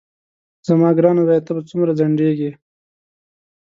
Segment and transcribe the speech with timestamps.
[0.67, 2.51] زما ګرانه زویه ته به څومره ځنډېږې.